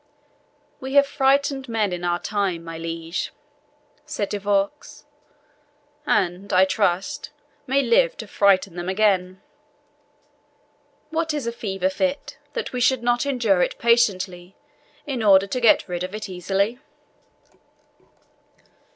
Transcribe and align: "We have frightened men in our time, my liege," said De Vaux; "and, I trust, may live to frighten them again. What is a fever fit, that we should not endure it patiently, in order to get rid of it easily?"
"We 0.79 0.93
have 0.95 1.05
frightened 1.05 1.69
men 1.69 1.93
in 1.93 2.03
our 2.03 2.17
time, 2.17 2.63
my 2.63 2.75
liege," 2.79 3.31
said 4.03 4.29
De 4.29 4.39
Vaux; 4.39 5.05
"and, 6.07 6.51
I 6.51 6.65
trust, 6.65 7.29
may 7.67 7.83
live 7.83 8.17
to 8.17 8.25
frighten 8.25 8.73
them 8.75 8.89
again. 8.89 9.43
What 11.11 11.35
is 11.35 11.45
a 11.45 11.51
fever 11.51 11.91
fit, 11.91 12.39
that 12.53 12.73
we 12.73 12.81
should 12.81 13.03
not 13.03 13.27
endure 13.27 13.61
it 13.61 13.77
patiently, 13.77 14.55
in 15.05 15.21
order 15.21 15.45
to 15.45 15.61
get 15.61 15.87
rid 15.87 16.01
of 16.03 16.15
it 16.15 16.27
easily?" 16.27 16.79